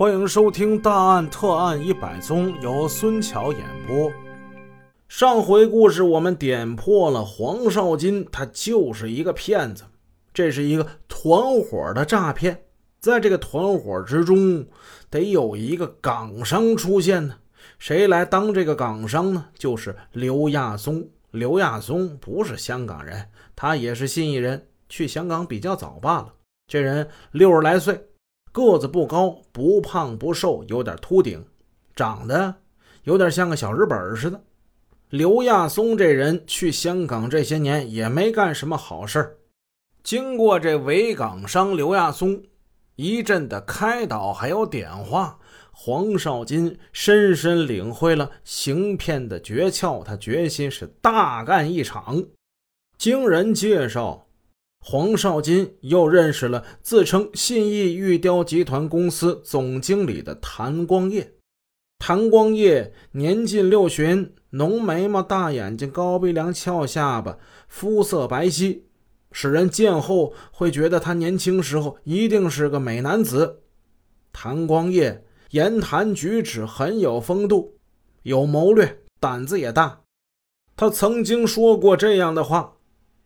[0.00, 4.10] 欢迎收听《大案特案一百宗》，由孙桥演播。
[5.10, 9.84] 上回故事我们点破了黄少金，他就是一个骗子，
[10.32, 12.62] 这是一个团伙的诈骗。
[12.98, 14.64] 在这个团伙之中，
[15.10, 17.36] 得有一个港商出现呢。
[17.78, 19.48] 谁来当这个港商呢？
[19.58, 21.06] 就是刘亚松。
[21.30, 26.32] 刘亚松不是香港人，他也是信义人，去香港比较早罢了。
[26.66, 28.02] 这人六十来岁，
[28.52, 31.44] 个子不高，不胖不瘦，有点秃顶，
[31.94, 32.54] 长得
[33.04, 34.40] 有点像个小日本似的。
[35.08, 39.38] 刘亚松这人去香港这些年也没干什么好事
[40.04, 42.42] 经过这伪港商刘亚松
[42.94, 45.38] 一阵的开导还有点化。
[45.72, 52.22] 黄少金深深领会了行骗的诀窍，他决心是大干一场。
[52.98, 54.26] 经人介绍，
[54.80, 61.34] 黄少金又认识了自称信义玉雕集团公司总经理的谭光业。
[61.98, 68.80] 谭光业年近六旬，浓眉毛、大眼睛、高鼻梁、翘下巴，肤色白皙，
[69.32, 73.62] 使人见后会觉得他年轻时候一定是个美男子。
[74.32, 75.24] 谭光业。
[75.50, 77.74] 言谈举止很有风度，
[78.22, 80.02] 有谋略，胆子也大。
[80.76, 82.76] 他曾经说过这样的话：“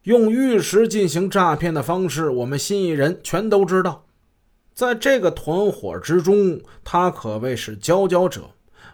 [0.05, 4.05] 用玉石进行诈骗的方式，我们新义人全都知道。
[4.75, 8.51] 在这个团伙之中，他可谓是佼佼者。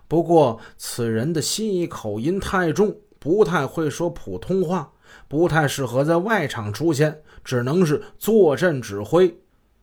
[0.06, 4.92] 不过，此人的新义口音太重，不太会说普通话，
[5.26, 9.36] 不太适合在外场出现，只能是坐镇指挥。”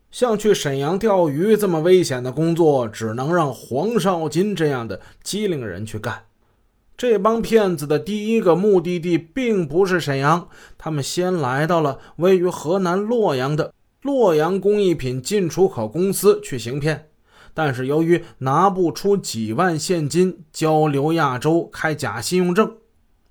[0.09, 6.26] 像去沈阳钓鱼这么危险的工作，只能让黄少金这样的机灵人去干。
[6.97, 17.09] 这帮骗子的第一个目的地并不是沈阳，他们先来到了位于河南洛阳的洛阳工艺品进出口公司去行骗，
[17.53, 22.75] 但是由于拿不出几万现金交刘亚洲开假信用证，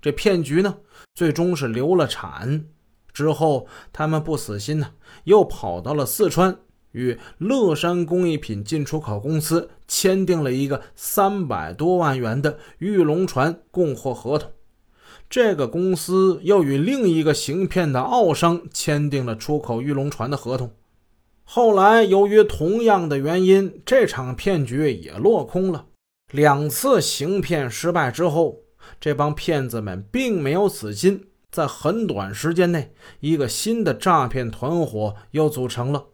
[0.01, 0.77] 这骗局呢
[1.13, 2.65] 最终是流了产。
[3.11, 4.91] 之后他们不死心呢，
[5.25, 6.57] 又跑到了四川。
[6.91, 14.51] 与乐山工艺品进出口公司签订了一个三百多万元的玉龙船供货合同，
[15.29, 20.71] 这个公司又与另一个行骗的澳商签订了出口玉龙船的合同。
[21.43, 25.85] 后来由于同样的原因，这场骗局也落空了。
[26.33, 28.57] 两次行骗失败之后，
[28.99, 36.07] 这帮骗子们并没有死心，在很短时间内，一个新的诈骗团伙又组成了。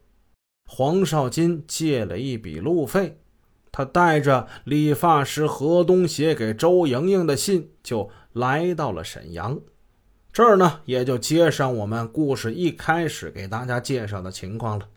[0.65, 3.19] 黄少金借了一笔路费，
[3.71, 9.59] 他带着理发师何东写给周莹莹的信，就来到了沈阳。
[10.31, 14.87] 这儿呢，也就接上我们故事一开始给大家介绍的情况了。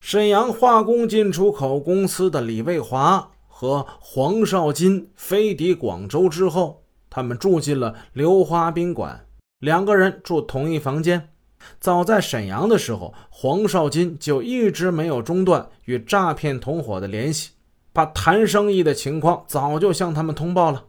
[0.00, 9.26] 沈阳化工进出口公司的李卫华和黄少金飞抵广州之后，他们住进了流花宾馆，
[9.58, 11.30] 两个人住同一房间。
[11.80, 17.50] 早在沈阳的时候，黄少金就一直没有中断与诈骗同伙的联系，
[17.92, 20.84] 把谈生意的情况早就向他们通报了。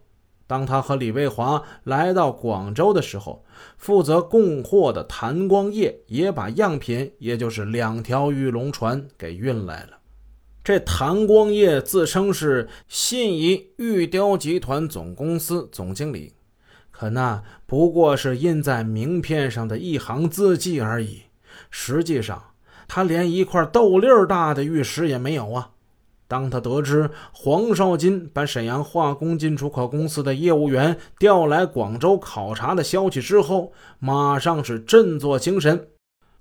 [0.48, 3.46] 当他和李卫华来到广州的时候，
[3.78, 9.92] 负责供货的谭光业也把样品，也就是两条玉龙船给运来了。
[10.64, 16.34] 这谭光业自称是信宜玉雕集团总公司总经理。
[16.92, 21.22] 可那不过是印在名片上的一行字迹而已，
[21.72, 22.42] 实际上
[22.88, 25.72] 他连一块豆粒大的玉石也没有啊！
[26.28, 35.90] 当他得知黄少金把沈阳化工进出口公司的业务员调来广州考察的消息之后，马上是振作精神。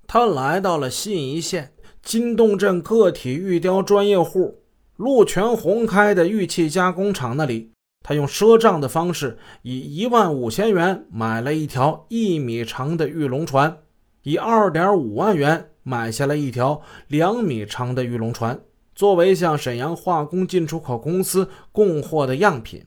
[0.07, 4.61] 他来到了信宜县金洞镇个体玉雕专业户
[4.95, 7.71] 陆全红开的玉器加工厂那里。
[8.03, 13.77] 他用赊账的方式，以一万五千元买了一条一米长的玉龙船，
[14.23, 18.59] 以二点五万元买下了一条两米长的玉龙船，
[18.95, 22.85] 作为向沈阳化工进出口公司供货的样品。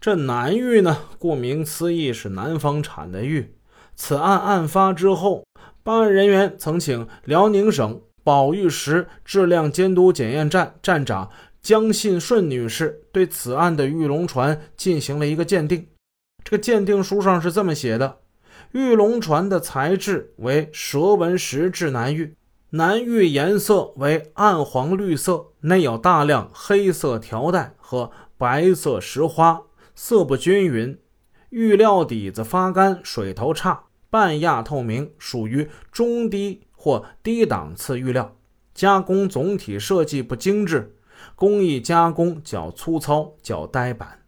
[0.00, 3.54] 这南玉呢，顾名思义是南方产的玉。
[3.94, 5.44] 此案案发之后，
[5.82, 11.28] 办案人员曾请辽宁省宝玉石质量监督检验站站长。
[11.62, 15.86] 江信顺女士对此案的玉龙船进行了一个鉴定，
[16.42, 18.20] 这个鉴定书上是这么写的：
[18.72, 22.34] 玉龙船的材质为蛇纹石质南玉，
[22.70, 29.62] 南玉颜色为暗黄绿色，内有大量黑色条带和白色石花，
[29.94, 30.98] 色不均匀，
[31.50, 38.34] 玉料底子发干，水头差，半亚透明，属于中低或低档次玉料，
[38.72, 40.96] 加工总体设计不精致。
[41.34, 44.20] 工艺加工较粗糙，较呆板。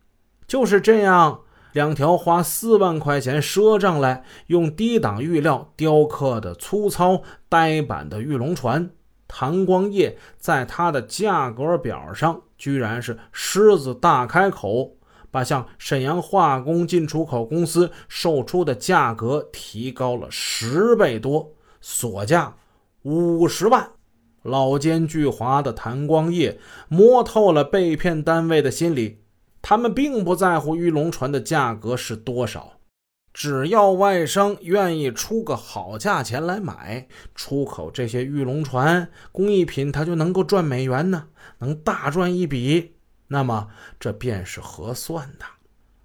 [0.46, 1.40] 就是这样，
[1.72, 8.90] 两条花四万块钱赊账来，用低档玉料雕刻的粗糙呆板的玉龙船，
[9.26, 14.96] 谭光业在他的价格表上，居然是狮子大开口。
[15.30, 21.50] 把向沈阳化工进出口公司售出的价格提高了十倍多，
[21.80, 22.54] 锁价
[23.04, 23.92] 五十万。
[24.42, 26.58] 老奸巨猾的谭光业
[26.88, 29.20] 摸透了被骗单位的心理，
[29.60, 32.72] 他们并不在乎玉龙船的价格是多少，
[33.32, 41.28] 只要外商愿意出个好价钱来买，出口这些玉龙船工艺品，他就能够赚美元呢，
[41.58, 42.94] 能大赚一笔。
[43.28, 43.68] 那么
[43.98, 45.46] 这便是合算的。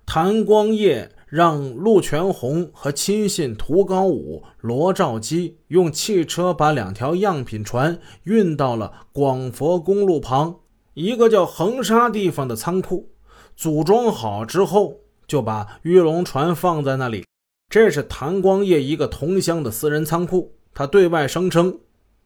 [0.06, 10.62] 谭光业让陆全红和亲信涂高武、罗兆基用汽车把两条样品船运到了广佛公路旁
[10.94, 13.12] 一个叫横沙地方的仓库，
[13.56, 17.26] 组装好之后就把玉龙船放在那里。
[17.70, 21.80] 这是谭光业一个同乡的私人仓库，他对外声称，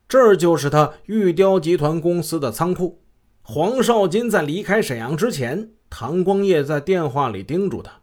[0.08, 3.02] 这就是他玉雕集团公司的仓库。
[3.42, 8.01] 黄少金在离开沈阳之前，唐光业在电话里叮嘱他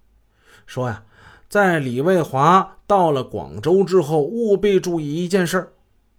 [0.68, 1.02] 说：“呀，
[1.48, 5.72] 在李卫华到了广州之后，务必注意一件事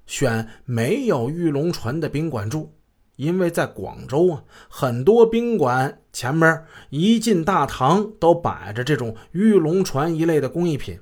[0.08, 2.74] 选没有玉龙船的宾馆住，
[3.16, 11.00] 因为在广州啊，很多宾馆前面一进大堂都摆着这种玉龙船一类的工艺品。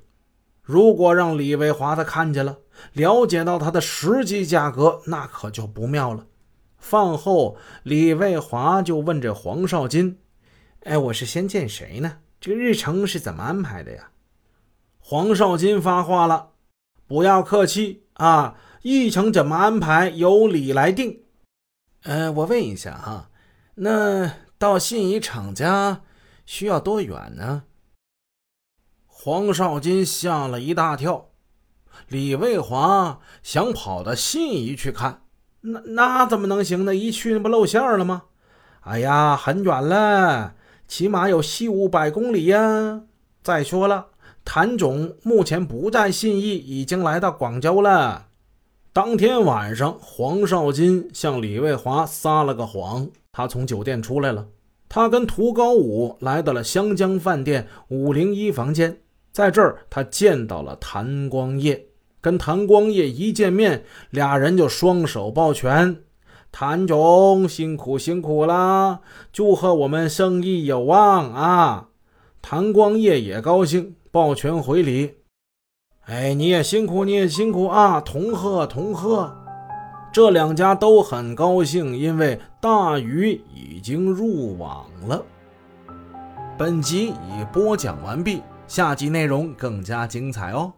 [0.62, 2.58] 如果让李卫华他看见了，
[2.92, 6.26] 了解到它的实际价格，那可就不妙了。”
[6.78, 10.20] 饭后，李卫华就问这黄少金
[10.84, 12.18] ：“哎，我是先见谁呢？
[12.40, 14.12] 这个日程是怎么安排的呀？”
[15.00, 16.52] 黄少金发话了
[17.08, 21.24] ：“不要客气啊，议程怎么安排由李来定。”
[22.04, 23.30] 呃，我问一下哈，
[23.76, 26.02] 那到信宜厂家
[26.46, 27.64] 需要多远呢？
[29.06, 31.30] 黄少金吓了一大跳，
[32.08, 35.24] 李卫华想跑到信宜去看。
[35.62, 36.96] 那那怎么能行呢？
[36.96, 38.26] 一去那不露馅了吗？
[38.82, 40.56] 哎呀，很远了，
[40.88, 43.04] 起码有四五百公里呀。
[43.44, 44.08] 再说了，
[44.44, 48.28] 谭总目前不在信义，已经来到广州了。
[48.94, 54.48] 当天晚上，黄少金向李卫华撒了个谎，他从酒店出来了。
[54.90, 59.02] 他跟涂高武来到了湘江饭店五零一房间，
[59.32, 61.86] 在这儿他见到了谭光业。
[62.22, 65.98] 跟谭光业一见面，俩人就双手抱拳
[66.60, 69.02] ：“谭总辛苦辛苦啦，
[69.32, 71.90] 祝贺我们生意有望啊！”
[72.42, 75.18] 谭光业也高兴，抱拳回礼
[76.10, 78.02] ：“哎，你也辛苦，你也辛苦啊！
[78.02, 79.32] 同贺同贺！”
[80.12, 85.24] 这两家都很高兴，因为大鱼已经入网了。
[86.58, 90.74] 本集已播讲完毕，下集内容更加精彩哦。